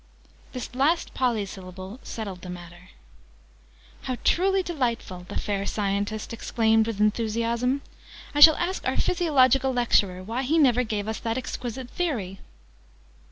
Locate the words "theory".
11.91-12.39